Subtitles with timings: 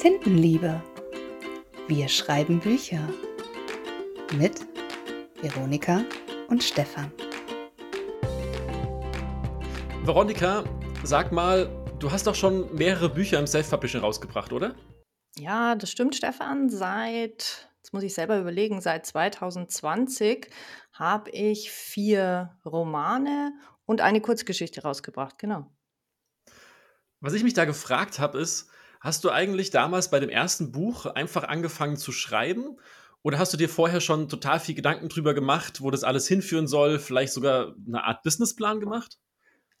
[0.00, 0.80] Tintenliebe.
[1.88, 3.00] Wir schreiben Bücher.
[4.36, 4.64] Mit
[5.42, 6.04] Veronika
[6.46, 7.10] und Stefan.
[10.04, 10.62] Veronika,
[11.02, 11.68] sag mal,
[11.98, 14.76] du hast doch schon mehrere Bücher im Self-Publishing rausgebracht, oder?
[15.36, 16.68] Ja, das stimmt, Stefan.
[16.68, 20.48] Seit, jetzt muss ich selber überlegen, seit 2020
[20.92, 23.52] habe ich vier Romane
[23.84, 25.72] und eine Kurzgeschichte rausgebracht, genau.
[27.18, 28.70] Was ich mich da gefragt habe, ist,
[29.00, 32.78] hast du eigentlich damals bei dem ersten Buch einfach angefangen zu schreiben?
[33.22, 36.66] Oder hast du dir vorher schon total viel Gedanken drüber gemacht, wo das alles hinführen
[36.66, 36.98] soll?
[36.98, 39.18] Vielleicht sogar eine Art Businessplan gemacht?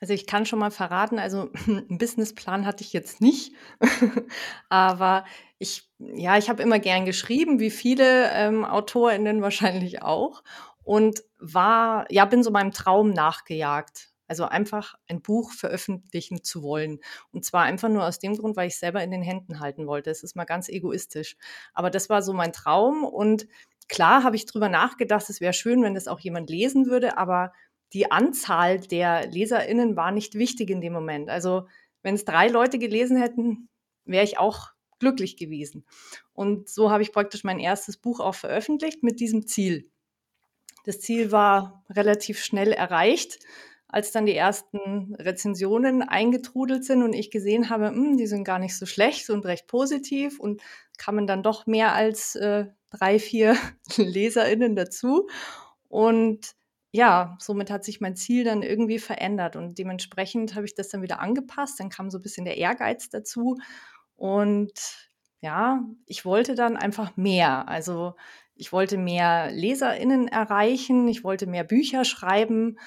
[0.00, 3.52] Also ich kann schon mal verraten, also einen Businessplan hatte ich jetzt nicht,
[4.68, 5.24] aber
[5.58, 10.44] ich, ja, ich habe immer gern geschrieben, wie viele ähm, AutorInnen wahrscheinlich auch
[10.84, 14.10] und war, ja, bin so meinem Traum nachgejagt.
[14.28, 17.00] Also einfach ein Buch veröffentlichen zu wollen.
[17.32, 19.86] Und zwar einfach nur aus dem Grund, weil ich es selber in den Händen halten
[19.86, 20.10] wollte.
[20.10, 21.36] Es ist mal ganz egoistisch.
[21.74, 23.04] Aber das war so mein Traum.
[23.04, 23.48] Und
[23.88, 27.52] klar habe ich drüber nachgedacht, es wäre schön, wenn das auch jemand lesen würde, aber
[27.92, 31.30] die Anzahl der LeserInnen war nicht wichtig in dem Moment.
[31.30, 31.66] Also
[32.02, 33.68] wenn es drei Leute gelesen hätten,
[34.04, 35.86] wäre ich auch glücklich gewesen.
[36.32, 39.90] Und so habe ich praktisch mein erstes Buch auch veröffentlicht mit diesem Ziel.
[40.84, 43.38] Das Ziel war relativ schnell erreicht
[43.88, 48.58] als dann die ersten Rezensionen eingetrudelt sind und ich gesehen habe, hm, die sind gar
[48.58, 50.60] nicht so schlecht und recht positiv und
[50.98, 53.56] kamen dann doch mehr als äh, drei, vier
[53.96, 55.28] LeserInnen dazu.
[55.88, 56.54] Und
[56.92, 61.02] ja, somit hat sich mein Ziel dann irgendwie verändert und dementsprechend habe ich das dann
[61.02, 61.80] wieder angepasst.
[61.80, 63.56] Dann kam so ein bisschen der Ehrgeiz dazu
[64.16, 64.72] und
[65.40, 67.68] ja, ich wollte dann einfach mehr.
[67.68, 68.14] Also
[68.54, 72.78] ich wollte mehr LeserInnen erreichen, ich wollte mehr Bücher schreiben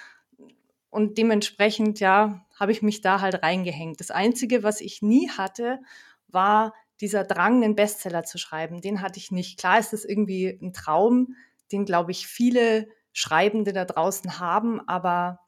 [0.91, 3.99] und dementsprechend, ja, habe ich mich da halt reingehängt.
[3.99, 5.79] Das Einzige, was ich nie hatte,
[6.27, 8.81] war dieser Drang, einen Bestseller zu schreiben.
[8.81, 9.57] Den hatte ich nicht.
[9.57, 11.35] Klar ist es irgendwie ein Traum,
[11.71, 15.39] den, glaube ich, viele Schreibende da draußen haben, aber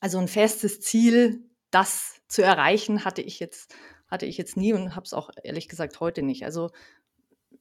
[0.00, 3.74] also ein festes Ziel, das zu erreichen, hatte ich jetzt,
[4.06, 6.44] hatte ich jetzt nie und habe es auch ehrlich gesagt heute nicht.
[6.44, 6.70] Also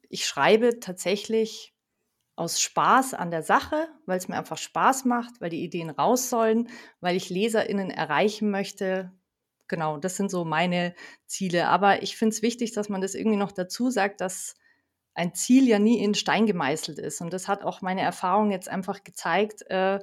[0.10, 1.74] ich schreibe tatsächlich
[2.42, 6.30] aus Spaß an der Sache, weil es mir einfach Spaß macht, weil die Ideen raus
[6.30, 6.70] sollen,
[7.00, 9.12] weil ich LeserInnen erreichen möchte.
[9.68, 10.96] Genau, das sind so meine
[11.28, 11.68] Ziele.
[11.68, 14.56] Aber ich finde es wichtig, dass man das irgendwie noch dazu sagt, dass
[15.14, 17.22] ein Ziel ja nie in Stein gemeißelt ist.
[17.22, 20.00] Und das hat auch meine Erfahrung jetzt einfach gezeigt, äh,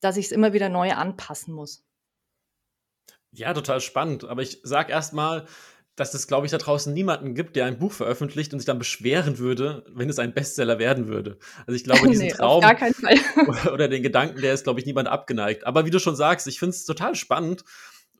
[0.00, 1.84] dass ich es immer wieder neu anpassen muss.
[3.30, 4.24] Ja, total spannend.
[4.24, 5.46] Aber ich sage erst mal,
[5.96, 8.78] dass es, glaube ich, da draußen niemanden gibt, der ein Buch veröffentlicht und sich dann
[8.78, 11.38] beschweren würde, wenn es ein Bestseller werden würde.
[11.66, 12.64] Also ich glaube, diesen nee, Traum
[13.72, 15.66] oder den Gedanken, der ist, glaube ich, niemand abgeneigt.
[15.66, 17.64] Aber wie du schon sagst, ich finde es total spannend,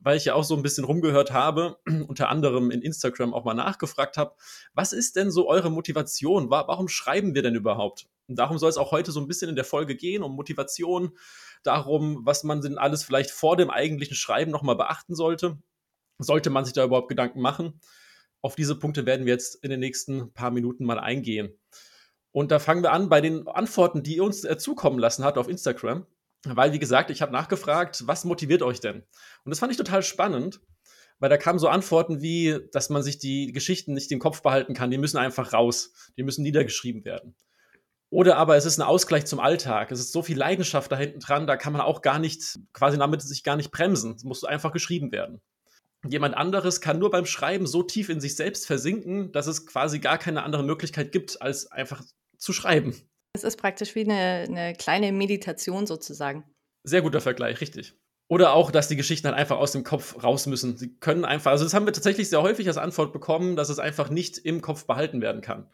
[0.01, 3.55] weil ich ja auch so ein bisschen rumgehört habe, unter anderem in Instagram auch mal
[3.55, 4.35] nachgefragt habe,
[4.75, 6.51] was ist denn so eure Motivation?
[6.51, 8.07] Warum schreiben wir denn überhaupt?
[8.29, 11.17] Und darum soll es auch heute so ein bisschen in der Folge gehen, um Motivation,
[11.65, 15.59] darum, was man denn alles vielleicht vor dem eigentlichen Schreiben nochmal beachten sollte
[16.19, 17.81] sollte man sich da überhaupt Gedanken machen?
[18.43, 21.59] Auf diese Punkte werden wir jetzt in den nächsten paar Minuten mal eingehen.
[22.31, 25.39] Und da fangen wir an bei den Antworten, die ihr uns äh, zukommen lassen hat
[25.39, 26.07] auf Instagram.
[26.45, 28.97] Weil, wie gesagt, ich habe nachgefragt, was motiviert euch denn?
[28.97, 30.61] Und das fand ich total spannend,
[31.19, 34.75] weil da kamen so Antworten wie, dass man sich die Geschichten nicht im Kopf behalten
[34.75, 37.35] kann, die müssen einfach raus, die müssen niedergeschrieben werden.
[38.11, 39.91] Oder aber es ist ein Ausgleich zum Alltag.
[39.91, 42.99] Es ist so viel Leidenschaft da hinten dran, da kann man auch gar nicht, quasi
[42.99, 44.17] damit sich gar nicht bremsen.
[44.17, 45.41] Es muss einfach geschrieben werden
[46.09, 49.99] jemand anderes kann nur beim Schreiben so tief in sich selbst versinken, dass es quasi
[49.99, 52.03] gar keine andere Möglichkeit gibt, als einfach
[52.39, 52.95] zu schreiben.
[53.35, 56.45] Es ist praktisch wie eine, eine kleine Meditation sozusagen.
[56.85, 57.95] Sehr guter Vergleich, richtig.
[58.29, 60.77] Oder auch, dass die Geschichten dann einfach aus dem Kopf raus müssen.
[60.77, 63.79] Sie können einfach, also das haben wir tatsächlich sehr häufig als Antwort bekommen, dass es
[63.79, 65.69] einfach nicht im Kopf behalten werden kann.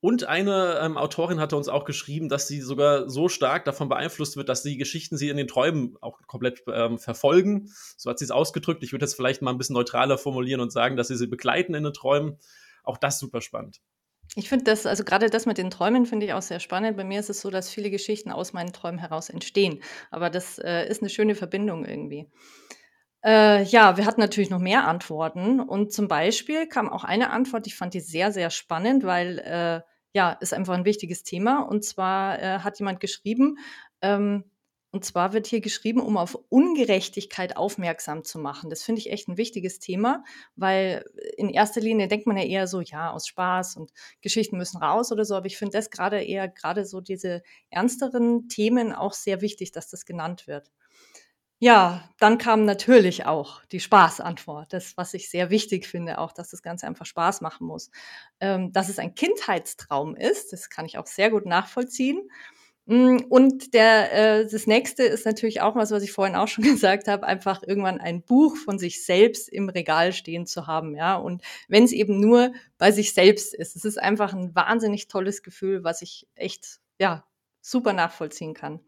[0.00, 4.36] Und eine ähm, Autorin hatte uns auch geschrieben, dass sie sogar so stark davon beeinflusst
[4.36, 7.72] wird, dass die Geschichten sie in den Träumen auch komplett ähm, verfolgen.
[7.96, 8.84] So hat sie es ausgedrückt.
[8.84, 11.74] Ich würde jetzt vielleicht mal ein bisschen neutraler formulieren und sagen, dass sie sie begleiten
[11.74, 12.38] in den Träumen.
[12.84, 13.80] Auch das super spannend.
[14.36, 16.96] Ich finde das, also gerade das mit den Träumen finde ich auch sehr spannend.
[16.96, 19.82] Bei mir ist es so, dass viele Geschichten aus meinen Träumen heraus entstehen.
[20.10, 22.30] Aber das äh, ist eine schöne Verbindung irgendwie.
[23.24, 27.66] Äh, ja, wir hatten natürlich noch mehr Antworten und zum Beispiel kam auch eine Antwort,
[27.66, 29.80] ich fand die sehr, sehr spannend, weil äh,
[30.14, 31.60] ja, ist einfach ein wichtiges Thema.
[31.62, 33.58] Und zwar äh, hat jemand geschrieben,
[34.02, 34.44] ähm,
[34.90, 38.70] und zwar wird hier geschrieben, um auf Ungerechtigkeit aufmerksam zu machen.
[38.70, 40.24] Das finde ich echt ein wichtiges Thema,
[40.56, 41.04] weil
[41.36, 43.92] in erster Linie denkt man ja eher so, ja, aus Spaß und
[44.22, 45.34] Geschichten müssen raus oder so.
[45.36, 49.90] Aber ich finde das gerade eher, gerade so diese ernsteren Themen auch sehr wichtig, dass
[49.90, 50.70] das genannt wird.
[51.60, 54.72] Ja, dann kam natürlich auch die Spaßantwort.
[54.72, 57.90] Das, was ich sehr wichtig finde, auch, dass das Ganze einfach Spaß machen muss.
[58.40, 62.30] Ähm, dass es ein Kindheitstraum ist, das kann ich auch sehr gut nachvollziehen.
[62.86, 64.12] Mm, und der,
[64.42, 67.62] äh, das nächste ist natürlich auch was, was ich vorhin auch schon gesagt habe, einfach
[67.66, 71.16] irgendwann ein Buch von sich selbst im Regal stehen zu haben, ja.
[71.16, 75.42] Und wenn es eben nur bei sich selbst ist, es ist einfach ein wahnsinnig tolles
[75.42, 77.24] Gefühl, was ich echt, ja,
[77.62, 78.80] super nachvollziehen kann.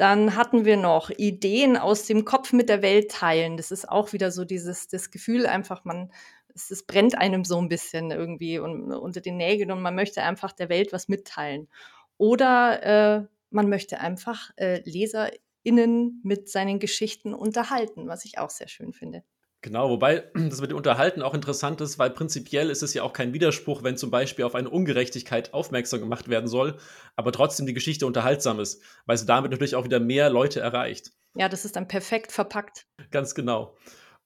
[0.00, 3.58] Dann hatten wir noch Ideen aus dem Kopf mit der Welt teilen.
[3.58, 6.10] Das ist auch wieder so dieses das Gefühl einfach, man
[6.54, 10.22] es, es brennt einem so ein bisschen irgendwie un, unter den Nägeln und man möchte
[10.22, 11.68] einfach der Welt was mitteilen.
[12.16, 18.68] Oder äh, man möchte einfach äh, LeserInnen mit seinen Geschichten unterhalten, was ich auch sehr
[18.68, 19.22] schön finde.
[19.62, 23.12] Genau, wobei das mit dem Unterhalten auch interessant ist, weil prinzipiell ist es ja auch
[23.12, 26.76] kein Widerspruch, wenn zum Beispiel auf eine Ungerechtigkeit aufmerksam gemacht werden soll,
[27.16, 31.12] aber trotzdem die Geschichte unterhaltsam ist, weil sie damit natürlich auch wieder mehr Leute erreicht.
[31.34, 32.86] Ja, das ist dann perfekt verpackt.
[33.10, 33.76] Ganz genau.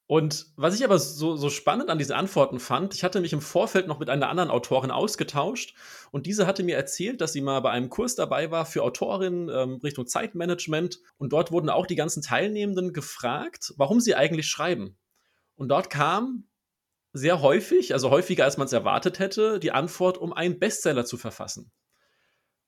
[0.07, 3.41] Und was ich aber so, so spannend an diesen Antworten fand, ich hatte mich im
[3.41, 5.75] Vorfeld noch mit einer anderen Autorin ausgetauscht
[6.11, 9.49] und diese hatte mir erzählt, dass sie mal bei einem Kurs dabei war für Autorinnen
[9.49, 14.95] ähm, Richtung Zeitmanagement und dort wurden auch die ganzen Teilnehmenden gefragt, warum sie eigentlich schreiben.
[15.55, 16.47] Und dort kam
[17.13, 21.17] sehr häufig, also häufiger als man es erwartet hätte, die Antwort, um einen Bestseller zu
[21.17, 21.71] verfassen.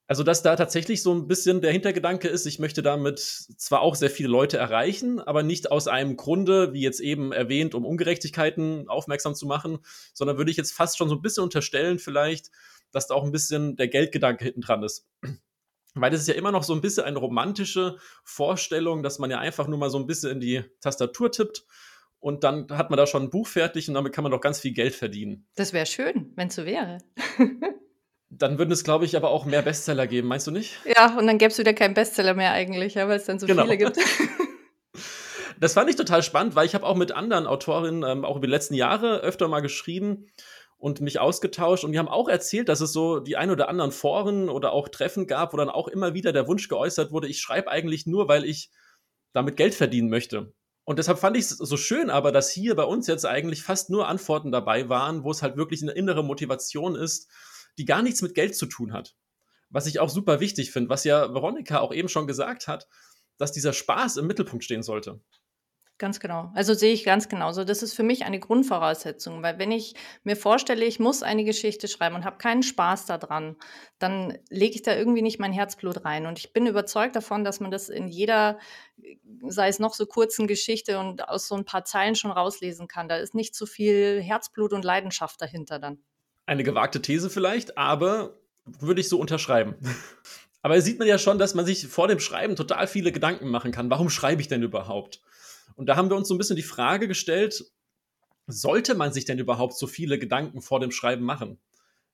[0.09, 3.93] Also, dass da tatsächlich so ein bisschen der Hintergedanke ist, ich möchte damit zwar auch
[3.93, 8.87] sehr viele Leute erreichen, aber nicht aus einem Grunde, wie jetzt eben erwähnt, um Ungerechtigkeiten
[8.87, 9.79] aufmerksam zu machen,
[10.13, 12.51] sondern würde ich jetzt fast schon so ein bisschen unterstellen, vielleicht,
[12.91, 15.05] dass da auch ein bisschen der Geldgedanke hinten dran ist.
[15.93, 19.39] Weil das ist ja immer noch so ein bisschen eine romantische Vorstellung, dass man ja
[19.39, 21.65] einfach nur mal so ein bisschen in die Tastatur tippt
[22.19, 24.59] und dann hat man da schon ein Buch fertig und damit kann man doch ganz
[24.59, 25.47] viel Geld verdienen.
[25.55, 26.97] Das wäre schön, wenn es so wäre.
[28.29, 30.77] dann würden es, glaube ich, aber auch mehr Bestseller geben, meinst du nicht?
[30.85, 33.47] Ja, und dann gäbe es wieder keinen Bestseller mehr eigentlich, ja, weil es dann so
[33.47, 33.63] genau.
[33.63, 33.97] viele gibt.
[35.59, 38.47] das fand ich total spannend, weil ich habe auch mit anderen Autorinnen ähm, auch über
[38.47, 40.27] die letzten Jahre öfter mal geschrieben
[40.77, 43.91] und mich ausgetauscht und die haben auch erzählt, dass es so die ein oder anderen
[43.91, 47.39] Foren oder auch Treffen gab, wo dann auch immer wieder der Wunsch geäußert wurde, ich
[47.39, 48.69] schreibe eigentlich nur, weil ich
[49.33, 50.53] damit Geld verdienen möchte.
[50.87, 53.89] Und deshalb fand ich es so schön aber, dass hier bei uns jetzt eigentlich fast
[53.89, 57.29] nur Antworten dabei waren, wo es halt wirklich eine innere Motivation ist,
[57.77, 59.13] die gar nichts mit Geld zu tun hat.
[59.69, 62.87] Was ich auch super wichtig finde, was ja Veronika auch eben schon gesagt hat,
[63.37, 65.19] dass dieser Spaß im Mittelpunkt stehen sollte.
[65.99, 66.51] Ganz genau.
[66.53, 67.63] Also sehe ich ganz genauso.
[67.63, 71.87] Das ist für mich eine Grundvoraussetzung, weil wenn ich mir vorstelle, ich muss eine Geschichte
[71.87, 73.55] schreiben und habe keinen Spaß daran,
[73.97, 76.27] dann lege ich da irgendwie nicht mein Herzblut rein.
[76.27, 78.59] Und ich bin überzeugt davon, dass man das in jeder,
[79.47, 83.09] sei es noch so kurzen Geschichte und aus so ein paar Zeilen schon rauslesen kann.
[83.09, 85.97] Da ist nicht so viel Herzblut und Leidenschaft dahinter dann.
[86.45, 89.75] Eine gewagte These vielleicht, aber würde ich so unterschreiben.
[90.63, 93.71] Aber sieht man ja schon, dass man sich vor dem Schreiben total viele Gedanken machen
[93.71, 93.89] kann.
[93.89, 95.21] Warum schreibe ich denn überhaupt?
[95.77, 97.63] Und da haben wir uns so ein bisschen die Frage gestellt,
[98.47, 101.59] sollte man sich denn überhaupt so viele Gedanken vor dem Schreiben machen?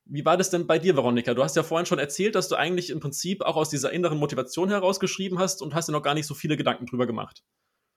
[0.06, 1.34] Wie war das denn bei dir, Veronika?
[1.34, 4.18] Du hast ja vorhin schon erzählt, dass du eigentlich im Prinzip auch aus dieser inneren
[4.18, 7.42] Motivation heraus geschrieben hast und hast dir noch gar nicht so viele Gedanken drüber gemacht.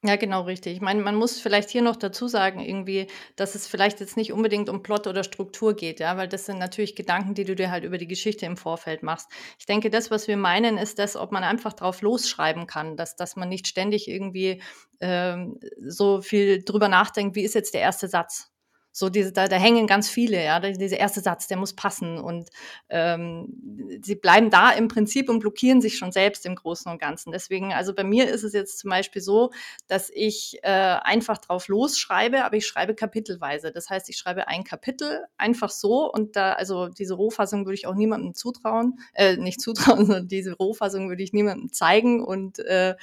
[0.06, 0.74] Ja, genau richtig.
[0.74, 4.32] Ich meine, man muss vielleicht hier noch dazu sagen, irgendwie, dass es vielleicht jetzt nicht
[4.32, 7.70] unbedingt um Plot oder Struktur geht, ja, weil das sind natürlich Gedanken, die du dir
[7.72, 9.28] halt über die Geschichte im Vorfeld machst.
[9.58, 13.16] Ich denke, das, was wir meinen, ist das, ob man einfach drauf losschreiben kann, dass,
[13.16, 14.62] dass man nicht ständig irgendwie
[15.00, 18.52] ähm, so viel drüber nachdenkt, wie ist jetzt der erste Satz?
[18.96, 22.48] So diese, da, da hängen ganz viele, ja, dieser erste Satz, der muss passen und
[22.88, 27.30] ähm, sie bleiben da im Prinzip und blockieren sich schon selbst im Großen und Ganzen.
[27.30, 29.50] Deswegen, also bei mir ist es jetzt zum Beispiel so,
[29.86, 33.70] dass ich äh, einfach drauf losschreibe, aber ich schreibe kapitelweise.
[33.70, 37.86] Das heißt, ich schreibe ein Kapitel einfach so und da, also diese Rohfassung würde ich
[37.86, 42.94] auch niemandem zutrauen, äh, nicht zutrauen, sondern diese Rohfassung würde ich niemandem zeigen und äh,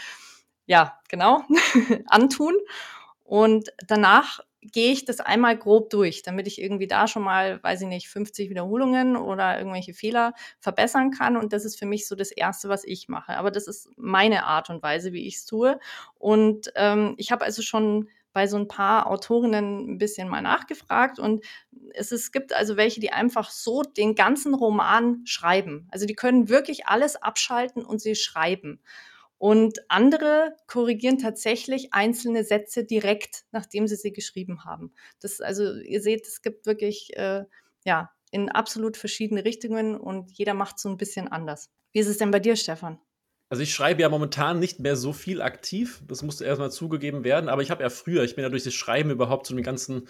[0.66, 1.44] ja, genau,
[2.08, 2.56] antun.
[3.24, 4.40] Und danach
[4.72, 8.10] gehe ich das einmal grob durch, damit ich irgendwie da schon mal, weiß ich nicht,
[8.10, 11.38] 50 Wiederholungen oder irgendwelche Fehler verbessern kann.
[11.38, 13.38] Und das ist für mich so das Erste, was ich mache.
[13.38, 15.80] Aber das ist meine Art und Weise, wie ich es tue.
[16.18, 21.20] Und ähm, ich habe also schon bei so ein paar Autorinnen ein bisschen mal nachgefragt
[21.20, 21.46] und
[21.94, 25.88] es, es gibt also welche, die einfach so den ganzen Roman schreiben.
[25.92, 28.82] Also die können wirklich alles abschalten und sie schreiben.
[29.38, 34.94] Und andere korrigieren tatsächlich einzelne Sätze direkt, nachdem sie sie geschrieben haben.
[35.20, 37.44] Das, also ihr seht, es gibt wirklich äh,
[37.84, 41.70] ja, in absolut verschiedene Richtungen und jeder macht so ein bisschen anders.
[41.92, 43.00] Wie ist es denn bei dir, Stefan?
[43.50, 47.50] Also ich schreibe ja momentan nicht mehr so viel aktiv, das musste erstmal zugegeben werden,
[47.50, 50.08] aber ich habe ja früher, ich bin ja durch das Schreiben überhaupt zu dem ganzen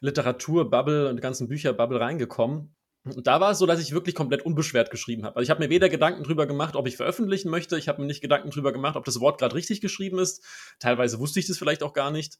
[0.00, 2.75] Literaturbubble und ganzen Bücherbubble reingekommen.
[3.14, 5.36] Und da war es so, dass ich wirklich komplett unbeschwert geschrieben habe.
[5.36, 7.78] Also ich habe mir weder Gedanken drüber gemacht, ob ich veröffentlichen möchte.
[7.78, 10.42] Ich habe mir nicht Gedanken drüber gemacht, ob das Wort gerade richtig geschrieben ist.
[10.80, 12.38] Teilweise wusste ich das vielleicht auch gar nicht.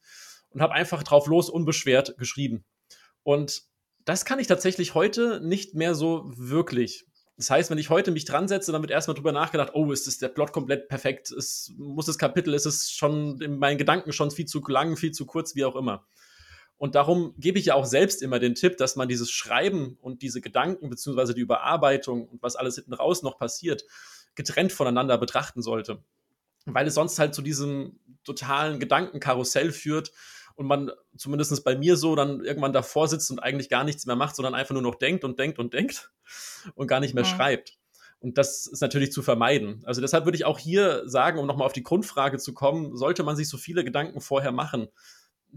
[0.50, 2.64] Und habe einfach drauf los unbeschwert geschrieben.
[3.22, 3.62] Und
[4.04, 7.06] das kann ich tatsächlich heute nicht mehr so wirklich.
[7.36, 10.06] Das heißt, wenn ich heute mich dran setze, dann wird erstmal drüber nachgedacht, oh, ist
[10.06, 11.30] das der Plot komplett perfekt?
[11.30, 15.12] Ist, muss das Kapitel, ist es schon in meinen Gedanken schon viel zu lang, viel
[15.12, 16.06] zu kurz, wie auch immer.
[16.78, 20.22] Und darum gebe ich ja auch selbst immer den Tipp, dass man dieses Schreiben und
[20.22, 23.84] diese Gedanken beziehungsweise die Überarbeitung und was alles hinten raus noch passiert,
[24.34, 26.02] getrennt voneinander betrachten sollte.
[26.66, 30.12] Weil es sonst halt zu diesem totalen Gedankenkarussell führt,
[30.56, 34.16] und man, zumindest bei mir so, dann irgendwann davor sitzt und eigentlich gar nichts mehr
[34.16, 36.10] macht, sondern einfach nur noch denkt und denkt und denkt
[36.74, 37.30] und gar nicht mehr ja.
[37.30, 37.78] schreibt.
[38.18, 39.82] Und das ist natürlich zu vermeiden.
[39.84, 43.22] Also deshalb würde ich auch hier sagen, um nochmal auf die Grundfrage zu kommen, sollte
[43.22, 44.88] man sich so viele Gedanken vorher machen?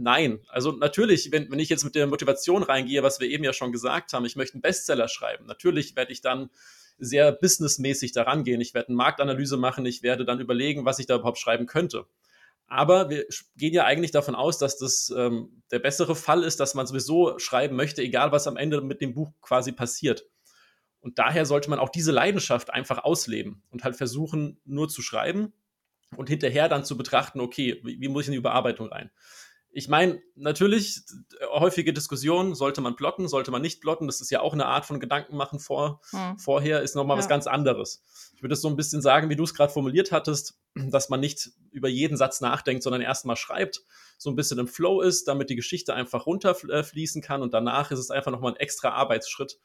[0.01, 0.39] Nein.
[0.47, 3.73] Also natürlich, wenn, wenn ich jetzt mit der Motivation reingehe, was wir eben ja schon
[3.73, 6.49] gesagt haben, ich möchte einen Bestseller schreiben, natürlich werde ich dann
[6.97, 8.61] sehr businessmäßig daran gehen.
[8.61, 12.05] Ich werde eine Marktanalyse machen, ich werde dann überlegen, was ich da überhaupt schreiben könnte.
[12.67, 13.25] Aber wir
[13.57, 17.37] gehen ja eigentlich davon aus, dass das ähm, der bessere Fall ist, dass man sowieso
[17.37, 20.25] schreiben möchte, egal was am Ende mit dem Buch quasi passiert.
[21.01, 25.51] Und daher sollte man auch diese Leidenschaft einfach ausleben und halt versuchen, nur zu schreiben
[26.15, 29.11] und hinterher dann zu betrachten, okay, wie, wie muss ich in die Überarbeitung rein?
[29.71, 31.01] Ich meine, natürlich,
[31.51, 34.85] häufige Diskussionen, sollte man blocken, sollte man nicht blocken, das ist ja auch eine Art
[34.85, 36.37] von Gedanken machen vor, hm.
[36.39, 37.19] vorher, ist nochmal ja.
[37.19, 38.03] was ganz anderes.
[38.35, 41.19] Ich würde es so ein bisschen sagen, wie du es gerade formuliert hattest, dass man
[41.19, 43.81] nicht über jeden Satz nachdenkt, sondern erstmal schreibt,
[44.17, 47.99] so ein bisschen im Flow ist, damit die Geschichte einfach runterfließen kann und danach ist
[47.99, 49.59] es einfach nochmal ein extra Arbeitsschritt,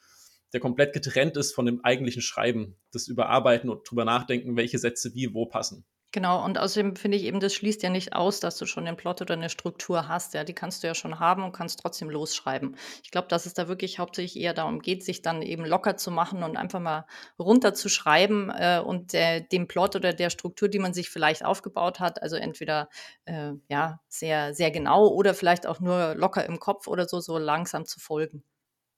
[0.53, 5.15] der komplett getrennt ist von dem eigentlichen Schreiben, das Überarbeiten und drüber nachdenken, welche Sätze
[5.15, 5.85] wie wo passen.
[6.15, 8.95] Genau, und außerdem finde ich eben, das schließt ja nicht aus, dass du schon den
[8.95, 10.33] Plot oder eine Struktur hast.
[10.33, 12.77] Ja, die kannst du ja schon haben und kannst trotzdem losschreiben.
[13.03, 16.13] Ich glaube, dass es da wirklich hauptsächlich eher darum geht, sich dann eben locker zu
[16.13, 17.05] machen und einfach mal
[17.37, 22.23] runterzuschreiben äh, und äh, dem Plot oder der Struktur, die man sich vielleicht aufgebaut hat,
[22.23, 22.89] also entweder
[23.25, 27.39] äh, ja sehr sehr genau oder vielleicht auch nur locker im Kopf oder so so
[27.39, 28.45] langsam zu folgen.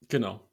[0.08, 0.50] Genau.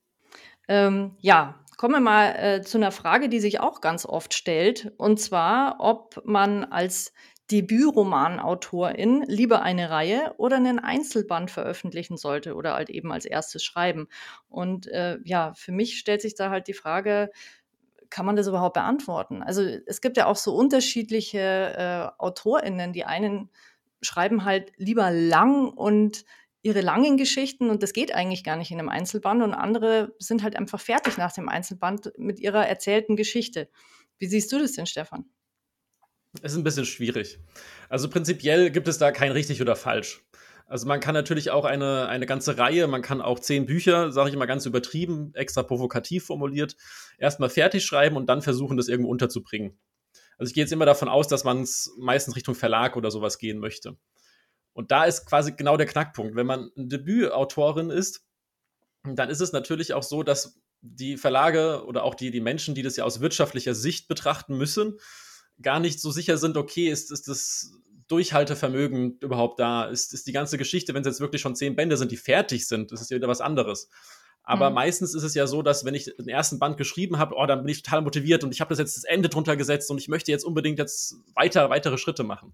[0.70, 4.91] Ähm, ja, Kommen wir mal äh, zu einer Frage, die sich auch ganz oft stellt,
[4.97, 7.13] und zwar, ob man als
[7.51, 14.07] Debütromanautorin lieber eine Reihe oder einen Einzelband veröffentlichen sollte oder halt eben als erstes schreiben.
[14.49, 17.31] Und äh, ja, für mich stellt sich da halt die Frage,
[18.09, 19.43] kann man das überhaupt beantworten?
[19.43, 23.49] Also es gibt ja auch so unterschiedliche äh, AutorInnen, die einen
[24.01, 26.23] schreiben halt lieber lang und
[26.63, 30.43] ihre langen Geschichten und das geht eigentlich gar nicht in einem Einzelband und andere sind
[30.43, 33.70] halt einfach fertig nach dem Einzelband mit ihrer erzählten Geschichte.
[34.17, 35.25] Wie siehst du das denn, Stefan?
[36.41, 37.38] Es ist ein bisschen schwierig.
[37.89, 40.24] Also prinzipiell gibt es da kein richtig oder falsch.
[40.65, 44.29] Also man kann natürlich auch eine, eine ganze Reihe, man kann auch zehn Bücher, sage
[44.29, 46.77] ich mal ganz übertrieben, extra provokativ formuliert,
[47.17, 49.77] erstmal fertig schreiben und dann versuchen, das irgendwo unterzubringen.
[50.38, 53.38] Also ich gehe jetzt immer davon aus, dass man es meistens Richtung Verlag oder sowas
[53.38, 53.98] gehen möchte.
[54.73, 56.35] Und da ist quasi genau der Knackpunkt.
[56.35, 58.25] Wenn man eine Debütautorin ist,
[59.03, 62.81] dann ist es natürlich auch so, dass die Verlage oder auch die, die Menschen, die
[62.81, 64.99] das ja aus wirtschaftlicher Sicht betrachten müssen,
[65.61, 67.71] gar nicht so sicher sind, okay, ist, ist das
[68.07, 69.85] Durchhaltevermögen überhaupt da?
[69.85, 72.67] Ist, ist die ganze Geschichte, wenn es jetzt wirklich schon zehn Bände sind, die fertig
[72.67, 73.89] sind, das ist ja wieder was anderes.
[74.43, 74.75] Aber mhm.
[74.75, 77.59] meistens ist es ja so, dass wenn ich den ersten Band geschrieben habe, oh, dann
[77.63, 80.09] bin ich total motiviert und ich habe das jetzt das Ende drunter gesetzt und ich
[80.09, 82.53] möchte jetzt unbedingt jetzt weiter, weitere Schritte machen.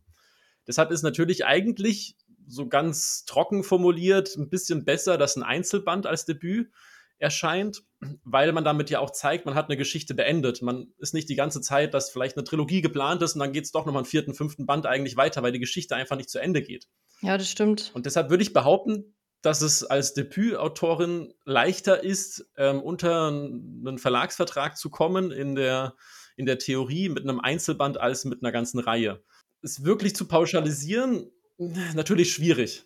[0.68, 2.16] Deshalb ist natürlich eigentlich
[2.48, 6.72] so ganz trocken formuliert ein bisschen besser, dass ein Einzelband als Debüt
[7.20, 7.84] erscheint,
[8.24, 10.62] weil man damit ja auch zeigt, man hat eine Geschichte beendet.
[10.62, 13.66] Man ist nicht die ganze Zeit, dass vielleicht eine Trilogie geplant ist und dann geht
[13.66, 16.40] es doch nochmal einen vierten, fünften Band eigentlich weiter, weil die Geschichte einfach nicht zu
[16.40, 16.88] Ende geht.
[17.22, 17.92] Ja, das stimmt.
[17.94, 24.78] Und deshalb würde ich behaupten, dass es als Debütautorin leichter ist, ähm, unter einen Verlagsvertrag
[24.78, 25.96] zu kommen in der,
[26.36, 29.24] in der Theorie mit einem Einzelband als mit einer ganzen Reihe
[29.62, 32.86] es wirklich zu pauschalisieren, natürlich schwierig.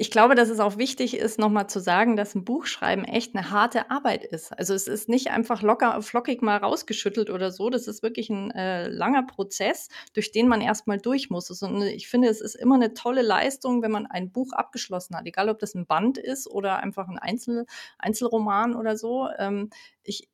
[0.00, 3.50] Ich glaube, dass es auch wichtig ist, nochmal zu sagen, dass ein Buchschreiben echt eine
[3.50, 4.56] harte Arbeit ist.
[4.56, 7.68] Also es ist nicht einfach locker, flockig mal rausgeschüttelt oder so.
[7.68, 11.50] Das ist wirklich ein äh, langer Prozess, durch den man erstmal durch muss.
[11.62, 15.26] Und ich finde, es ist immer eine tolle Leistung, wenn man ein Buch abgeschlossen hat,
[15.26, 17.66] egal ob das ein Band ist oder einfach ein Einzel
[17.98, 19.26] Einzelroman oder so.
[19.36, 19.70] Ähm,
[20.04, 20.28] ich,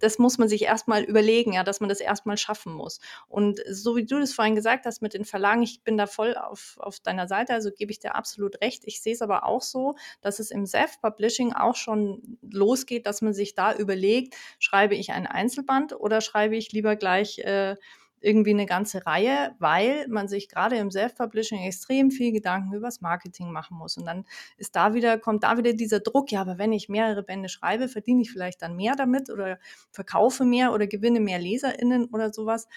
[0.00, 3.00] das muss man sich erstmal überlegen, ja, dass man das erstmal schaffen muss.
[3.28, 6.36] Und so wie du das vorhin gesagt hast mit den Verlagen, ich bin da voll
[6.36, 8.82] auf, auf deiner Seite, also gebe ich dir absolut recht.
[8.86, 13.34] Ich sehe es aber auch so, dass es im Self-Publishing auch schon losgeht, dass man
[13.34, 17.76] sich da überlegt, schreibe ich ein Einzelband oder schreibe ich lieber gleich äh,
[18.20, 23.00] irgendwie eine ganze Reihe, weil man sich gerade im Self-Publishing extrem viel Gedanken über das
[23.00, 23.96] Marketing machen muss.
[23.96, 24.24] Und dann
[24.56, 27.88] ist da wieder, kommt da wieder dieser Druck, ja, aber wenn ich mehrere Bände schreibe,
[27.88, 29.58] verdiene ich vielleicht dann mehr damit oder
[29.90, 32.68] verkaufe mehr oder gewinne mehr LeserInnen oder sowas.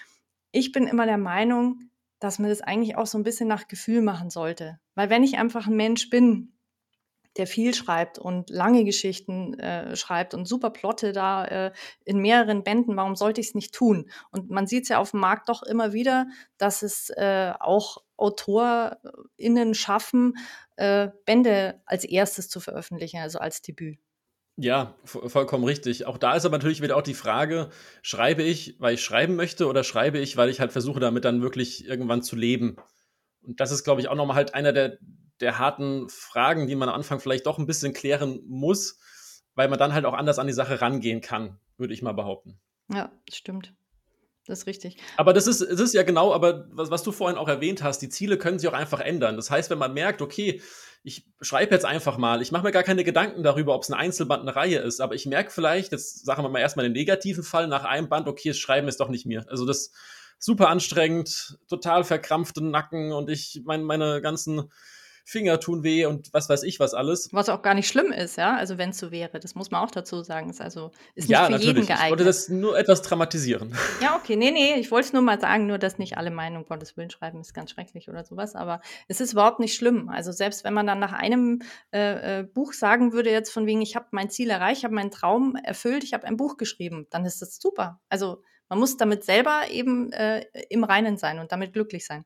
[0.52, 4.02] Ich bin immer der Meinung, dass man das eigentlich auch so ein bisschen nach Gefühl
[4.02, 4.78] machen sollte.
[4.94, 6.52] Weil wenn ich einfach ein Mensch bin,
[7.40, 11.72] der viel schreibt und lange Geschichten äh, schreibt und super Plotte da äh,
[12.04, 14.10] in mehreren Bänden, warum sollte ich es nicht tun?
[14.30, 16.26] Und man sieht es ja auf dem Markt doch immer wieder,
[16.58, 20.36] dass es äh, auch AutorInnen schaffen,
[20.76, 23.98] äh, Bände als erstes zu veröffentlichen, also als Debüt.
[24.56, 26.06] Ja, vollkommen richtig.
[26.06, 27.70] Auch da ist aber natürlich wieder auch die Frage,
[28.02, 31.40] schreibe ich, weil ich schreiben möchte oder schreibe ich, weil ich halt versuche, damit dann
[31.40, 32.76] wirklich irgendwann zu leben?
[33.42, 34.98] Und das ist, glaube ich, auch nochmal halt einer der,
[35.40, 38.98] der harten Fragen, die man am Anfang vielleicht doch ein bisschen klären muss,
[39.54, 42.58] weil man dann halt auch anders an die Sache rangehen kann, würde ich mal behaupten.
[42.92, 43.74] Ja, stimmt.
[44.46, 44.96] Das ist richtig.
[45.16, 47.98] Aber das ist, es ist ja genau, aber was, was du vorhin auch erwähnt hast,
[48.00, 49.36] die Ziele können sich auch einfach ändern.
[49.36, 50.60] Das heißt, wenn man merkt, okay,
[51.02, 53.94] ich schreibe jetzt einfach mal, ich mache mir gar keine Gedanken darüber, ob es ein
[53.94, 57.44] Einzelband, eine Reihe ist, aber ich merke vielleicht, jetzt sagen wir mal erstmal den negativen
[57.44, 59.46] Fall, nach einem Band, okay, das Schreiben ist doch nicht mir.
[59.48, 59.92] Also das
[60.38, 64.70] super anstrengend, total verkrampfte Nacken und ich meine, meine ganzen
[65.24, 67.28] Finger tun weh und was weiß ich was alles.
[67.32, 68.56] Was auch gar nicht schlimm ist, ja.
[68.56, 70.50] Also wenn es so wäre, das muss man auch dazu sagen.
[70.50, 71.66] Ist also ist nicht ja, für natürlich.
[71.66, 72.04] jeden geeignet.
[72.04, 73.74] Ich wollte das nur etwas dramatisieren.
[74.00, 76.64] Ja, okay, nee, nee, ich wollte es nur mal sagen, nur dass nicht alle Meinung
[76.64, 78.54] Gottes Willen schreiben, ist ganz schrecklich oder sowas.
[78.54, 80.08] Aber es ist überhaupt nicht schlimm.
[80.08, 81.60] Also selbst wenn man dann nach einem
[81.92, 84.94] äh, äh, Buch sagen würde, jetzt von wegen, ich habe mein Ziel erreicht, ich habe
[84.94, 88.00] meinen Traum erfüllt, ich habe ein Buch geschrieben, dann ist das super.
[88.08, 92.24] Also man muss damit selber eben äh, im Reinen sein und damit glücklich sein.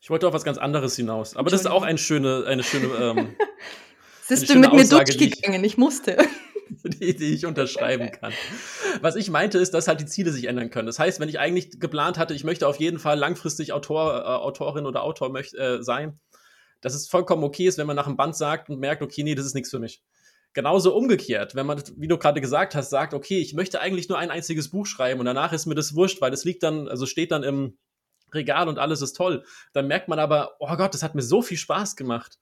[0.00, 1.36] Ich wollte auf was ganz anderes hinaus.
[1.36, 2.86] Aber das ist auch eine schöne, eine schöne.
[3.00, 3.36] Ähm,
[4.22, 5.62] Siehst du mit mir durchgegangen?
[5.64, 6.16] Ich musste.
[6.82, 8.32] Die, die, ich unterschreiben kann.
[9.00, 10.86] Was ich meinte, ist, dass halt die Ziele sich ändern können.
[10.86, 14.26] Das heißt, wenn ich eigentlich geplant hatte, ich möchte auf jeden Fall langfristig Autor, äh,
[14.26, 16.18] Autorin oder Autor möcht, äh, sein,
[16.80, 19.34] dass es vollkommen okay ist, wenn man nach einem Band sagt und merkt, okay, nee,
[19.34, 20.02] das ist nichts für mich.
[20.52, 24.18] Genauso umgekehrt, wenn man, wie du gerade gesagt hast, sagt, okay, ich möchte eigentlich nur
[24.18, 27.06] ein einziges Buch schreiben und danach ist mir das wurscht, weil das liegt dann, also
[27.06, 27.78] steht dann im,
[28.34, 29.44] Regal und alles ist toll.
[29.72, 32.38] Dann merkt man aber, oh Gott, das hat mir so viel Spaß gemacht.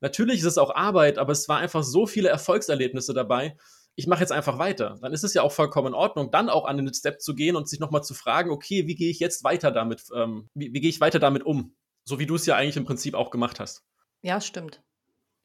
[0.00, 3.56] Natürlich ist es auch Arbeit, aber es war einfach so viele Erfolgserlebnisse dabei.
[3.94, 4.98] Ich mache jetzt einfach weiter.
[5.00, 7.56] Dann ist es ja auch vollkommen in Ordnung, dann auch an den Step zu gehen
[7.56, 10.80] und sich nochmal zu fragen, okay, wie gehe ich jetzt weiter damit, ähm, wie, wie
[10.80, 11.76] gehe ich weiter damit um?
[12.04, 13.84] So wie du es ja eigentlich im Prinzip auch gemacht hast.
[14.22, 14.82] Ja, stimmt.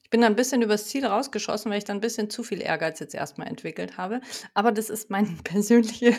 [0.02, 2.62] Ich bin da ein bisschen übers Ziel rausgeschossen, weil ich dann ein bisschen zu viel
[2.62, 4.22] Ehrgeiz jetzt erstmal entwickelt habe.
[4.54, 6.16] Aber das ist meine persönliche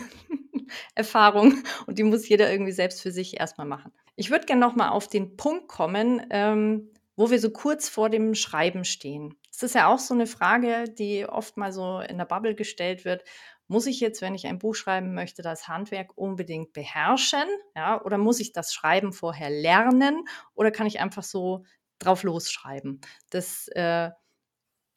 [0.95, 3.91] Erfahrung und die muss jeder irgendwie selbst für sich erstmal machen.
[4.15, 8.35] Ich würde gerne nochmal auf den Punkt kommen, ähm, wo wir so kurz vor dem
[8.35, 9.35] Schreiben stehen.
[9.51, 13.03] Das ist ja auch so eine Frage, die oft mal so in der Bubble gestellt
[13.03, 13.23] wird.
[13.67, 17.43] Muss ich jetzt, wenn ich ein Buch schreiben möchte, das Handwerk unbedingt beherrschen?
[17.75, 20.25] Ja, oder muss ich das Schreiben vorher lernen?
[20.55, 21.65] Oder kann ich einfach so
[21.99, 23.01] drauf losschreiben?
[23.29, 24.11] Das äh,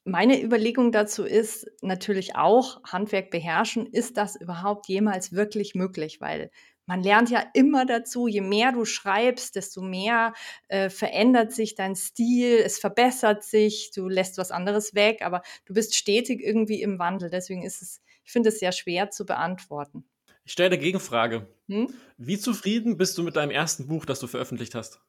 [0.04, 6.20] meine Überlegung dazu ist natürlich auch, Handwerk beherrschen, ist das überhaupt jemals wirklich möglich?
[6.20, 6.50] Weil
[6.86, 10.34] man lernt ja immer dazu, je mehr du schreibst, desto mehr
[10.68, 15.74] äh, verändert sich dein Stil, es verbessert sich, du lässt was anderes weg, aber du
[15.74, 17.30] bist stetig irgendwie im Wandel.
[17.30, 20.04] Deswegen ist es, ich finde es sehr schwer zu beantworten.
[20.44, 21.48] Ich stelle eine Gegenfrage.
[21.68, 21.94] Hm?
[22.16, 25.00] Wie zufrieden bist du mit deinem ersten Buch, das du veröffentlicht hast?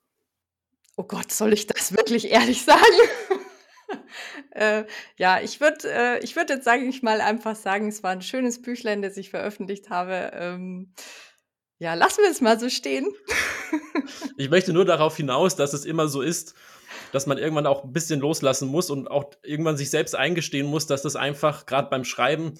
[0.95, 2.81] Oh Gott, soll ich das wirklich ehrlich sagen?
[4.51, 4.83] äh,
[5.17, 8.21] ja, ich würde äh, ich würd jetzt, sage ich mal, einfach sagen, es war ein
[8.21, 10.31] schönes Büchlein, das ich veröffentlicht habe.
[10.33, 10.93] Ähm,
[11.79, 13.07] ja, lassen wir es mal so stehen.
[14.37, 16.55] ich möchte nur darauf hinaus, dass es immer so ist,
[17.11, 20.87] dass man irgendwann auch ein bisschen loslassen muss und auch irgendwann sich selbst eingestehen muss,
[20.87, 22.53] dass das einfach gerade beim Schreiben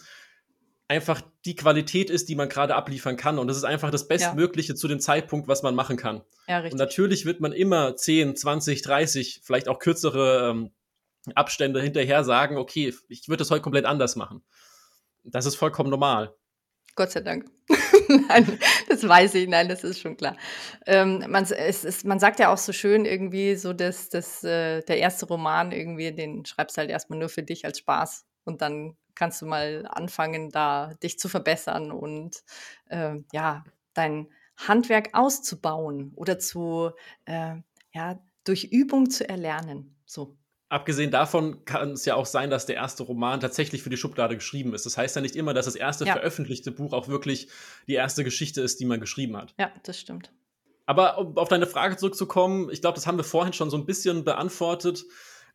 [0.88, 3.40] einfach die Qualität ist, die man gerade abliefern kann.
[3.40, 4.76] Und das ist einfach das Bestmögliche ja.
[4.76, 6.22] zu dem Zeitpunkt, was man machen kann.
[6.48, 6.74] Ja, richtig.
[6.74, 10.72] Und natürlich wird man immer 10, 20, 30, vielleicht auch kürzere ähm,
[11.36, 14.44] Abstände hinterher sagen, okay, ich würde das heute komplett anders machen.
[15.24, 16.36] Das ist vollkommen normal.
[16.96, 17.50] Gott sei Dank.
[18.28, 18.60] nein,
[18.90, 20.36] das weiß ich, nein, das ist schon klar.
[20.86, 24.82] Ähm, man, es ist, man sagt ja auch so schön irgendwie so, dass, dass äh,
[24.84, 28.62] der erste Roman irgendwie, den schreibst du halt erstmal nur für dich als Spaß und
[28.62, 32.44] dann kannst du mal anfangen, da dich zu verbessern und
[32.90, 36.92] äh, ja, dein Handwerk auszubauen oder zu,
[37.26, 37.56] äh,
[37.94, 39.96] ja, durch Übung zu erlernen.
[40.06, 40.38] So.
[40.74, 44.34] Abgesehen davon kann es ja auch sein, dass der erste Roman tatsächlich für die Schublade
[44.34, 44.88] geschrieben ist.
[44.88, 46.14] Das heißt ja nicht immer, dass das erste ja.
[46.14, 47.48] veröffentlichte Buch auch wirklich
[47.88, 49.54] die erste Geschichte ist, die man geschrieben hat.
[49.60, 50.32] Ja, das stimmt.
[50.88, 53.86] Aber um auf deine Frage zurückzukommen, ich glaube, das haben wir vorhin schon so ein
[53.86, 55.06] bisschen beantwortet,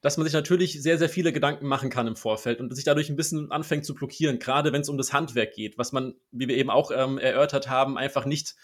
[0.03, 3.11] dass man sich natürlich sehr, sehr viele Gedanken machen kann im Vorfeld und sich dadurch
[3.11, 6.47] ein bisschen anfängt zu blockieren, gerade wenn es um das Handwerk geht, was man, wie
[6.47, 8.55] wir eben auch ähm, erörtert haben, einfach nicht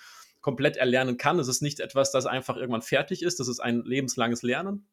[0.41, 1.41] komplett erlernen kann.
[1.41, 3.41] Es ist nicht etwas, das einfach irgendwann fertig ist.
[3.41, 4.87] Das ist ein lebenslanges Lernen.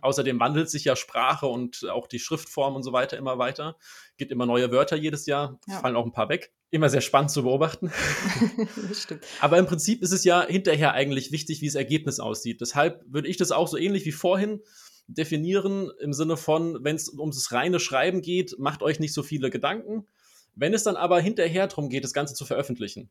[0.00, 3.76] Außerdem wandelt sich ja Sprache und auch die Schriftform und so weiter immer weiter.
[4.16, 5.80] Gibt immer neue Wörter jedes Jahr, ja.
[5.80, 6.52] fallen auch ein paar weg.
[6.70, 7.92] Immer sehr spannend zu beobachten.
[8.88, 9.24] das stimmt.
[9.40, 12.62] Aber im Prinzip ist es ja hinterher eigentlich wichtig, wie das Ergebnis aussieht.
[12.62, 14.62] Deshalb würde ich das auch so ähnlich wie vorhin
[15.06, 19.50] definieren, im Sinne von, wenn es ums reine Schreiben geht, macht euch nicht so viele
[19.50, 20.06] Gedanken.
[20.54, 23.10] Wenn es dann aber hinterher darum geht, das Ganze zu veröffentlichen,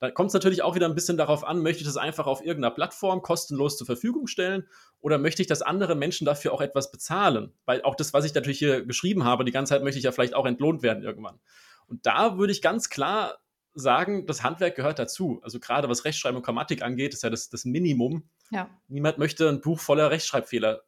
[0.00, 2.40] da kommt es natürlich auch wieder ein bisschen darauf an, möchte ich das einfach auf
[2.40, 4.66] irgendeiner Plattform kostenlos zur Verfügung stellen
[5.00, 7.52] oder möchte ich, dass andere Menschen dafür auch etwas bezahlen?
[7.66, 10.12] Weil auch das, was ich natürlich hier geschrieben habe, die ganze Zeit möchte ich ja
[10.12, 11.38] vielleicht auch entlohnt werden irgendwann.
[11.86, 13.38] Und da würde ich ganz klar
[13.74, 15.40] sagen, das Handwerk gehört dazu.
[15.42, 18.28] Also gerade was Rechtschreibung und Grammatik angeht, ist ja das, das Minimum.
[18.50, 18.70] Ja.
[18.88, 20.82] Niemand möchte ein Buch voller Rechtschreibfehler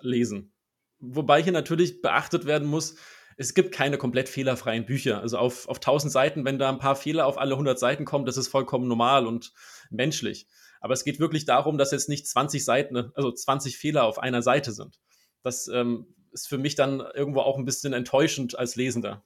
[0.00, 0.52] lesen.
[1.00, 2.96] Wobei hier natürlich beachtet werden muss,
[3.38, 5.20] es gibt keine komplett fehlerfreien Bücher.
[5.20, 8.26] Also auf, auf 1000 Seiten, wenn da ein paar Fehler auf alle 100 Seiten kommen,
[8.26, 9.52] das ist vollkommen normal und
[9.90, 10.48] menschlich.
[10.80, 14.42] Aber es geht wirklich darum, dass jetzt nicht 20 Seiten, also 20 Fehler auf einer
[14.42, 14.98] Seite sind.
[15.42, 19.24] Das ähm, ist für mich dann irgendwo auch ein bisschen enttäuschend als Lesender.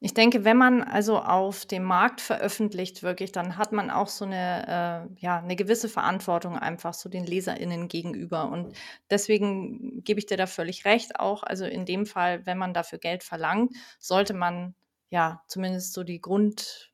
[0.00, 4.26] Ich denke, wenn man also auf dem Markt veröffentlicht wirklich, dann hat man auch so
[4.26, 8.50] eine, äh, ja, eine gewisse Verantwortung einfach so den LeserInnen gegenüber.
[8.50, 8.76] Und
[9.08, 11.18] deswegen gebe ich dir da völlig recht.
[11.18, 14.74] Auch, also in dem Fall, wenn man dafür Geld verlangt, sollte man
[15.08, 16.92] ja zumindest so die Grund,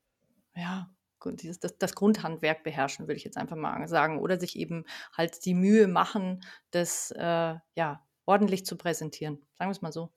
[0.54, 0.88] ja,
[1.26, 4.20] dieses, das, das Grundhandwerk beherrschen, würde ich jetzt einfach mal sagen.
[4.20, 4.84] Oder sich eben
[5.16, 9.44] halt die Mühe machen, das äh, ja ordentlich zu präsentieren.
[9.54, 10.12] Sagen wir es mal so.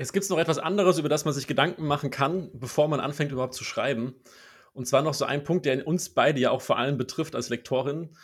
[0.00, 3.32] Es gibt noch etwas anderes, über das man sich Gedanken machen kann, bevor man anfängt
[3.32, 4.14] überhaupt zu schreiben.
[4.72, 7.48] Und zwar noch so ein Punkt, der uns beide ja auch vor allem betrifft als
[7.48, 8.16] Lektorin.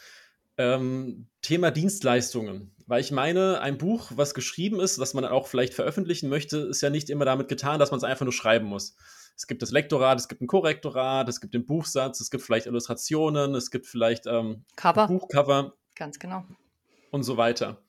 [0.56, 2.72] Ähm, Thema Dienstleistungen.
[2.86, 6.80] Weil ich meine, ein Buch, was geschrieben ist, was man auch vielleicht veröffentlichen möchte, ist
[6.80, 8.94] ja nicht immer damit getan, dass man es einfach nur schreiben muss.
[9.36, 12.66] Es gibt das Lektorat, es gibt ein Korrektorat, es gibt den Buchsatz, es gibt vielleicht
[12.66, 15.08] Illustrationen, es gibt vielleicht ähm, Cover.
[15.08, 15.74] Buchcover.
[15.96, 16.44] Ganz genau.
[17.10, 17.83] Und so weiter.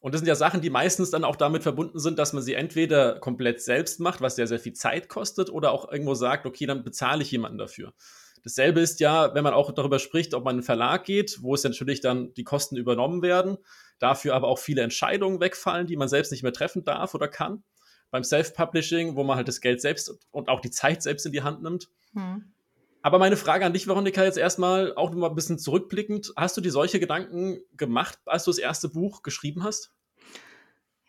[0.00, 2.54] Und das sind ja Sachen, die meistens dann auch damit verbunden sind, dass man sie
[2.54, 6.66] entweder komplett selbst macht, was sehr, sehr viel Zeit kostet, oder auch irgendwo sagt, okay,
[6.66, 7.92] dann bezahle ich jemanden dafür.
[8.44, 11.54] Dasselbe ist ja, wenn man auch darüber spricht, ob man in einen Verlag geht, wo
[11.54, 13.58] es natürlich dann die Kosten übernommen werden,
[13.98, 17.64] dafür aber auch viele Entscheidungen wegfallen, die man selbst nicht mehr treffen darf oder kann.
[18.10, 21.42] Beim Self-Publishing, wo man halt das Geld selbst und auch die Zeit selbst in die
[21.42, 21.88] Hand nimmt.
[22.14, 22.52] Hm.
[23.02, 26.32] Aber meine Frage an dich, Veronika, jetzt erstmal auch noch mal ein bisschen zurückblickend.
[26.36, 29.92] Hast du dir solche Gedanken gemacht, als du das erste Buch geschrieben hast?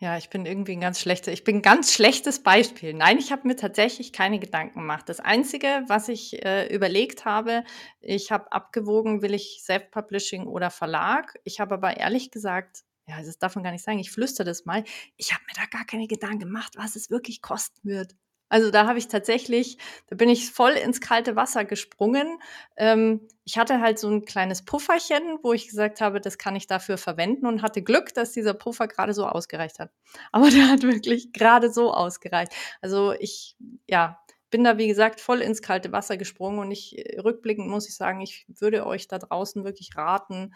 [0.02, 2.94] Ja, ich bin irgendwie ein ganz schlechter, ich bin ein ganz schlechtes Beispiel.
[2.94, 5.10] Nein, ich habe mir tatsächlich keine Gedanken gemacht.
[5.10, 7.64] Das Einzige, was ich äh, überlegt habe,
[8.00, 11.38] ich habe abgewogen, will ich Self-Publishing oder Verlag.
[11.44, 14.64] Ich habe aber ehrlich gesagt, ja, das darf man gar nicht sagen, ich flüstere das
[14.64, 14.84] mal,
[15.18, 18.14] ich habe mir da gar keine Gedanken gemacht, was es wirklich kosten wird.
[18.50, 22.38] Also da habe ich tatsächlich, da bin ich voll ins kalte Wasser gesprungen.
[22.76, 26.66] Ähm, ich hatte halt so ein kleines Pufferchen, wo ich gesagt habe, das kann ich
[26.66, 29.92] dafür verwenden und hatte Glück, dass dieser Puffer gerade so ausgereicht hat.
[30.32, 32.52] Aber der hat wirklich gerade so ausgereicht.
[32.82, 33.56] Also ich,
[33.88, 37.88] ja, bin da, wie gesagt, voll ins kalte Wasser gesprungen und ich, äh, rückblickend muss
[37.88, 40.54] ich sagen, ich würde euch da draußen wirklich raten,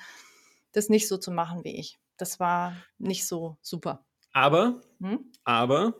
[0.72, 1.98] das nicht so zu machen wie ich.
[2.16, 4.04] Das war nicht so super.
[4.32, 5.30] Aber, hm?
[5.44, 5.94] aber,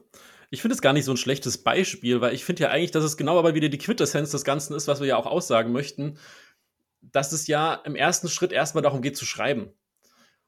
[0.54, 3.04] ich finde es gar nicht so ein schlechtes Beispiel, weil ich finde ja eigentlich, dass
[3.04, 6.16] es genau aber wieder die Quintessenz des Ganzen ist, was wir ja auch aussagen möchten,
[7.02, 9.72] dass es ja im ersten Schritt erstmal darum geht zu schreiben.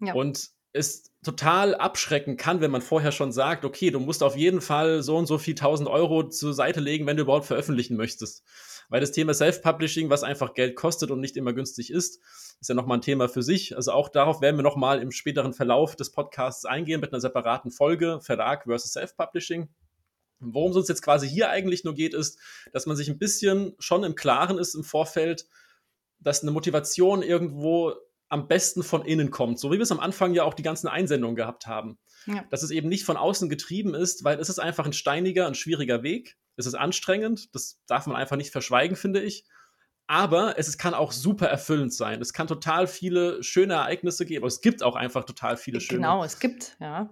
[0.01, 0.14] Ja.
[0.14, 4.61] Und es total abschrecken kann, wenn man vorher schon sagt, okay, du musst auf jeden
[4.61, 8.45] Fall so und so viel tausend Euro zur Seite legen, wenn du überhaupt veröffentlichen möchtest.
[8.88, 12.21] Weil das Thema Self-Publishing, was einfach Geld kostet und nicht immer günstig ist,
[12.61, 13.75] ist ja nochmal ein Thema für sich.
[13.75, 17.73] Also auch darauf werden wir nochmal im späteren Verlauf des Podcasts eingehen mit einer separaten
[17.73, 19.69] Folge, Verlag versus Self-Publishing.
[20.38, 22.38] Worum es uns jetzt quasi hier eigentlich nur geht, ist,
[22.72, 25.46] dass man sich ein bisschen schon im Klaren ist im Vorfeld,
[26.18, 27.94] dass eine Motivation irgendwo
[28.29, 30.88] am besten von innen kommt, so wie wir es am Anfang ja auch die ganzen
[30.88, 31.99] Einsendungen gehabt haben.
[32.27, 32.44] Ja.
[32.51, 35.55] Dass es eben nicht von außen getrieben ist, weil es ist einfach ein steiniger, ein
[35.55, 36.37] schwieriger Weg.
[36.57, 39.44] Es ist anstrengend, das darf man einfach nicht verschweigen, finde ich.
[40.09, 42.20] Aber es kann auch super erfüllend sein.
[42.20, 44.46] Es kann total viele schöne Ereignisse geben.
[44.46, 46.01] Es gibt auch einfach total viele schöne.
[46.01, 47.11] Genau, es gibt, ja.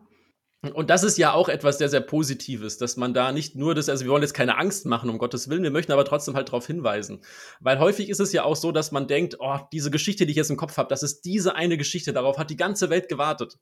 [0.73, 3.89] Und das ist ja auch etwas sehr, sehr Positives, dass man da nicht nur das,
[3.89, 6.49] also wir wollen jetzt keine Angst machen, um Gottes Willen, wir möchten aber trotzdem halt
[6.49, 7.23] darauf hinweisen.
[7.61, 10.37] Weil häufig ist es ja auch so, dass man denkt, oh, diese Geschichte, die ich
[10.37, 13.59] jetzt im Kopf habe, das ist diese eine Geschichte, darauf hat die ganze Welt gewartet.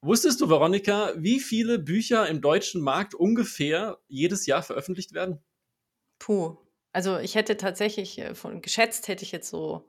[0.00, 5.42] Wusstest du, Veronika, wie viele Bücher im deutschen Markt ungefähr jedes Jahr veröffentlicht werden?
[6.18, 6.58] Puh.
[6.92, 9.84] Also ich hätte tatsächlich, äh, von geschätzt hätte ich jetzt so,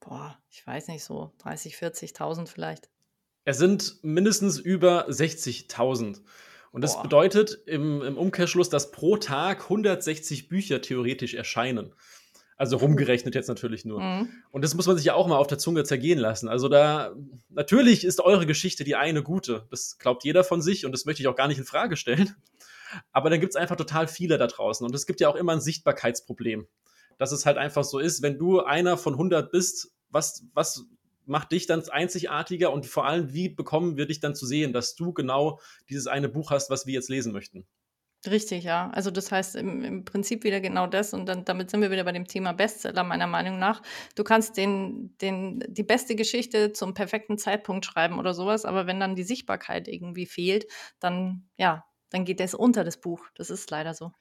[0.00, 2.90] boah, ich weiß nicht, so 30, 40.000 vielleicht.
[3.46, 6.20] Es sind mindestens über 60.000.
[6.72, 7.04] Und das Boah.
[7.04, 11.94] bedeutet im, im, Umkehrschluss, dass pro Tag 160 Bücher theoretisch erscheinen.
[12.56, 14.00] Also rumgerechnet jetzt natürlich nur.
[14.00, 14.28] Mhm.
[14.50, 16.48] Und das muss man sich ja auch mal auf der Zunge zergehen lassen.
[16.48, 17.14] Also da,
[17.48, 19.66] natürlich ist eure Geschichte die eine gute.
[19.70, 22.34] Das glaubt jeder von sich und das möchte ich auch gar nicht in Frage stellen.
[23.12, 24.84] Aber dann gibt es einfach total viele da draußen.
[24.84, 26.66] Und es gibt ja auch immer ein Sichtbarkeitsproblem.
[27.16, 30.86] Dass es halt einfach so ist, wenn du einer von 100 bist, was, was
[31.26, 34.94] macht dich dann einzigartiger und vor allem, wie bekommen wir dich dann zu sehen, dass
[34.94, 37.66] du genau dieses eine Buch hast, was wir jetzt lesen möchten?
[38.26, 38.90] Richtig, ja.
[38.90, 42.04] Also das heißt im, im Prinzip wieder genau das und dann damit sind wir wieder
[42.04, 43.82] bei dem Thema Bestseller meiner Meinung nach.
[44.14, 48.98] Du kannst den, den, die beste Geschichte zum perfekten Zeitpunkt schreiben oder sowas, aber wenn
[48.98, 50.66] dann die Sichtbarkeit irgendwie fehlt,
[50.98, 53.26] dann ja, dann geht das unter das Buch.
[53.34, 54.12] Das ist leider so.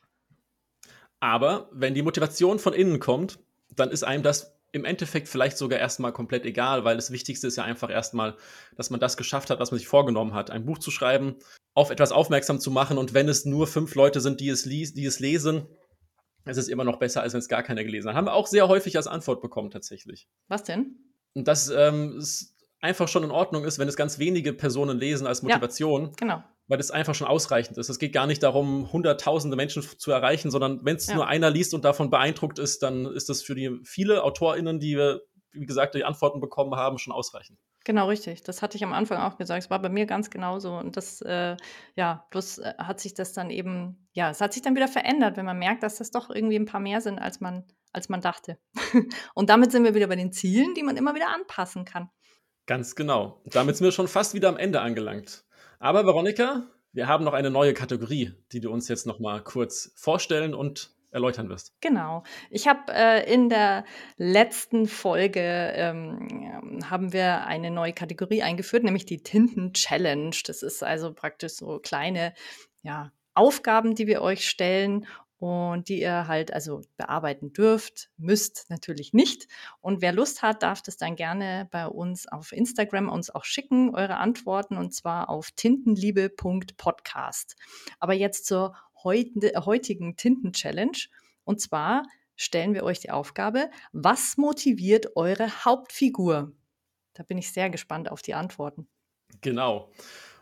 [1.20, 3.40] Aber wenn die Motivation von innen kommt,
[3.76, 7.56] dann ist einem das im Endeffekt vielleicht sogar erstmal komplett egal, weil das Wichtigste ist
[7.56, 8.36] ja einfach erstmal,
[8.76, 11.36] dass man das geschafft hat, was man sich vorgenommen hat, ein Buch zu schreiben,
[11.74, 15.06] auf etwas aufmerksam zu machen und wenn es nur fünf Leute sind, die es, die
[15.06, 15.68] es lesen,
[16.46, 18.16] ist es immer noch besser, als wenn es gar keiner gelesen hat.
[18.16, 20.28] Haben wir auch sehr häufig als Antwort bekommen tatsächlich.
[20.48, 20.98] Was denn?
[21.34, 22.55] Und dass ähm, es
[22.86, 26.06] einfach schon in Ordnung ist, wenn es ganz wenige Personen lesen als Motivation.
[26.06, 27.90] Ja, genau weil das einfach schon ausreichend ist.
[27.90, 31.16] Es geht gar nicht darum, hunderttausende Menschen zu erreichen, sondern wenn es ja.
[31.16, 34.98] nur einer liest und davon beeindruckt ist, dann ist das für die viele AutorInnen, die
[34.98, 35.22] wir,
[35.52, 37.60] wie gesagt, die Antworten bekommen haben, schon ausreichend.
[37.84, 38.42] Genau, richtig.
[38.42, 39.64] Das hatte ich am Anfang auch gesagt.
[39.64, 40.76] Es war bei mir ganz genauso.
[40.76, 41.56] Und das, äh,
[41.96, 45.38] ja, bloß äh, hat sich das dann eben, ja, es hat sich dann wieder verändert,
[45.38, 48.22] wenn man merkt, dass das doch irgendwie ein paar mehr sind, als man, als man
[48.22, 48.58] dachte.
[49.36, 52.10] und damit sind wir wieder bei den Zielen, die man immer wieder anpassen kann.
[52.66, 53.42] Ganz genau.
[53.46, 55.46] Damit sind wir schon fast wieder am Ende angelangt.
[55.80, 59.94] Aber Veronika, wir haben noch eine neue Kategorie, die du uns jetzt noch mal kurz
[59.96, 61.74] vorstellen und erläutern wirst.
[61.82, 62.24] Genau.
[62.50, 63.86] Ich habe äh, in der
[64.18, 70.36] letzten Folge ähm, haben wir eine neue Kategorie eingeführt, nämlich die Tinten Challenge.
[70.46, 72.34] Das ist also praktisch so kleine
[72.82, 79.14] ja, Aufgaben, die wir euch stellen und die ihr halt also bearbeiten dürft, müsst natürlich
[79.14, 79.48] nicht.
[79.82, 83.94] Und wer Lust hat, darf das dann gerne bei uns auf Instagram uns auch schicken,
[83.94, 87.56] eure Antworten und zwar auf tintenliebe.podcast.
[88.00, 90.98] Aber jetzt zur heutigen Tinten-Challenge
[91.44, 92.04] und zwar
[92.36, 96.52] stellen wir euch die Aufgabe, was motiviert eure Hauptfigur?
[97.14, 98.88] Da bin ich sehr gespannt auf die Antworten.
[99.42, 99.92] Genau.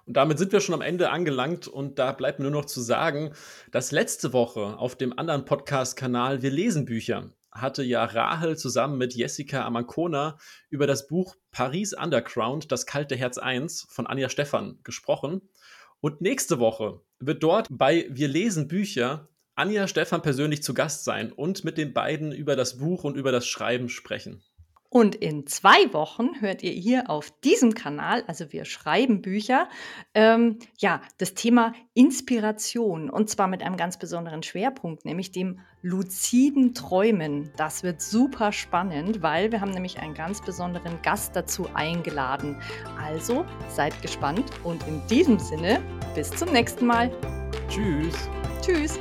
[0.05, 2.81] Und damit sind wir schon am Ende angelangt und da bleibt mir nur noch zu
[2.81, 3.33] sagen,
[3.71, 9.13] dass letzte Woche auf dem anderen Podcast-Kanal Wir lesen Bücher hatte ja Rahel zusammen mit
[9.13, 10.37] Jessica Amancona
[10.69, 15.41] über das Buch Paris Underground, das kalte Herz 1 von Anja Stephan gesprochen.
[16.01, 21.31] Und nächste Woche wird dort bei Wir lesen Bücher Anja Stephan persönlich zu Gast sein
[21.31, 24.43] und mit den beiden über das Buch und über das Schreiben sprechen.
[24.93, 29.67] Und in zwei Wochen hört ihr hier auf diesem Kanal, also wir schreiben Bücher,
[30.13, 36.75] ähm, ja, das Thema Inspiration und zwar mit einem ganz besonderen Schwerpunkt, nämlich dem luziden
[36.75, 37.49] Träumen.
[37.57, 42.61] Das wird super spannend, weil wir haben nämlich einen ganz besonderen Gast dazu eingeladen.
[42.95, 45.81] Also seid gespannt und in diesem Sinne
[46.13, 47.09] bis zum nächsten Mal.
[47.67, 48.29] Tschüss.
[48.61, 48.99] Tschüss.